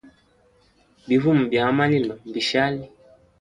Bivuma 1.07 1.41
bya 1.49 1.61
a 1.69 1.71
malilo 1.77 2.13
mbishali. 2.27 2.83